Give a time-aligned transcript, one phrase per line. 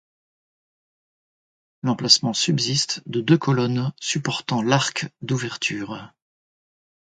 [1.83, 6.11] L'emplacement subsiste de deux colonnes supportant l'arc d'ouverture.